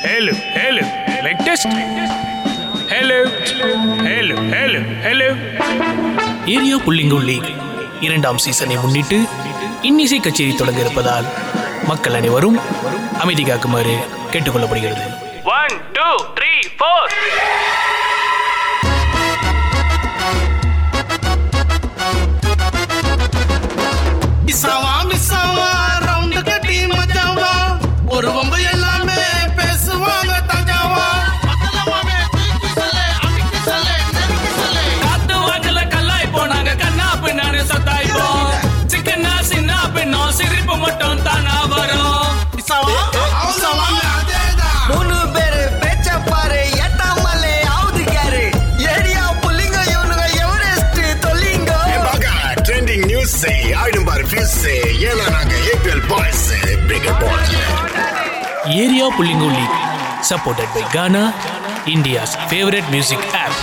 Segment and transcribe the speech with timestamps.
[0.00, 0.82] Hello, hello,
[1.24, 1.66] mic test.
[2.92, 3.18] Hello,
[4.08, 5.28] hello, hello, hello.
[6.54, 7.48] Area புள்ளிங்குள் league
[8.06, 9.18] இரண்டாம் சீசனை முன்னிட்டு
[9.90, 11.26] இன்னிசை கச்சேரி தொடங்க இருப்பதால்
[11.90, 12.58] மக்கள் அனைவரும்
[13.24, 13.96] அமைதி காக்குமாறு
[14.32, 15.04] கேட்டுக்கொள்ளப்படுகிறது
[15.52, 16.97] One, two, three, four.
[53.40, 54.24] Trending news say, ஆயிடும்பாரு
[55.00, 56.44] ஏன்னா நாங்க APL boys
[56.86, 57.52] figure boys
[58.76, 59.76] area புள்ளிங்குள் league
[60.30, 61.24] supported by Gaana
[61.86, 63.58] India's favourite music app